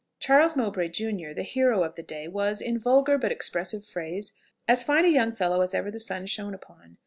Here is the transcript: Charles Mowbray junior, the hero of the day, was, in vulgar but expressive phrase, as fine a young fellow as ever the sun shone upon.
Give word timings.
Charles 0.19 0.55
Mowbray 0.55 0.87
junior, 0.87 1.31
the 1.35 1.43
hero 1.43 1.83
of 1.83 1.93
the 1.93 2.01
day, 2.01 2.27
was, 2.27 2.59
in 2.59 2.79
vulgar 2.79 3.19
but 3.19 3.31
expressive 3.31 3.85
phrase, 3.85 4.33
as 4.67 4.83
fine 4.83 5.05
a 5.05 5.09
young 5.09 5.31
fellow 5.31 5.61
as 5.61 5.75
ever 5.75 5.91
the 5.91 5.99
sun 5.99 6.25
shone 6.25 6.55
upon. 6.55 6.97